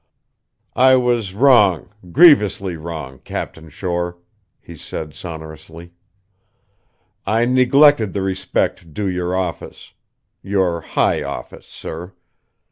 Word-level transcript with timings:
"I 0.75 0.95
was 0.95 1.35
wrong, 1.35 1.93
grievously 2.11 2.75
wrong, 2.75 3.19
Captain 3.19 3.69
Shore," 3.69 4.17
he 4.59 4.75
said 4.75 5.13
sonorously. 5.13 5.93
"I 7.23 7.45
neglected 7.45 8.13
the 8.13 8.23
respect 8.23 8.95
due 8.95 9.05
your 9.07 9.35
office. 9.35 9.93
Your 10.41 10.81
high 10.81 11.21
office, 11.21 11.67
sir. 11.67 12.13